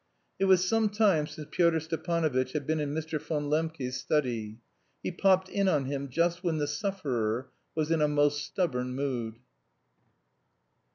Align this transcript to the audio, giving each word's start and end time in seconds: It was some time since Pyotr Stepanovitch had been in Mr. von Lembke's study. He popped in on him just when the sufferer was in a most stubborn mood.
It 0.39 0.45
was 0.45 0.67
some 0.67 0.89
time 0.89 1.27
since 1.27 1.47
Pyotr 1.51 1.79
Stepanovitch 1.79 2.53
had 2.53 2.65
been 2.65 2.79
in 2.79 2.91
Mr. 2.91 3.21
von 3.21 3.51
Lembke's 3.51 3.97
study. 3.97 4.57
He 5.03 5.11
popped 5.11 5.47
in 5.47 5.67
on 5.67 5.85
him 5.85 6.09
just 6.09 6.43
when 6.43 6.57
the 6.57 6.65
sufferer 6.65 7.51
was 7.75 7.91
in 7.91 8.01
a 8.01 8.07
most 8.07 8.43
stubborn 8.43 8.95
mood. 8.95 9.35